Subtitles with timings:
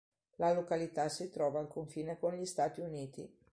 [0.37, 3.31] La località si trova al confine con gli Stati Uniti.